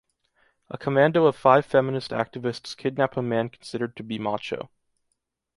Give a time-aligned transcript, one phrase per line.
[0.71, 4.71] A commando of five feminist activists kidnap a man considered to be macho.